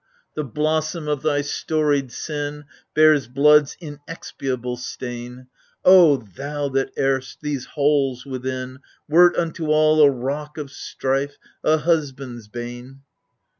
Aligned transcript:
The 0.33 0.43
blossom 0.43 1.07
of 1.07 1.21
thy 1.21 1.41
storied 1.41 2.11
sin 2.11 2.65
Bears 2.95 3.27
blood's 3.27 3.77
inexpiable 3.79 4.77
stain, 4.77 5.45
O 5.85 6.17
thou 6.17 6.69
that 6.69 6.89
erst, 6.97 7.37
these 7.43 7.65
halls 7.65 8.25
within, 8.25 8.79
Wert 9.07 9.35
imto 9.35 9.67
all 9.67 10.01
a 10.01 10.09
rock 10.09 10.57
of 10.57 10.71
strife, 10.71 11.37
A 11.63 11.77
husband's 11.77 12.47
bane 12.47 13.01